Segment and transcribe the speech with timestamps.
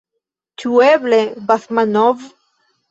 [0.63, 1.21] Ĉu eble
[1.53, 2.29] Basmanov?